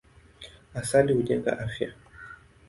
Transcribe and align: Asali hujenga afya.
Asali 0.81 1.13
hujenga 1.13 1.51
afya. 1.63 1.89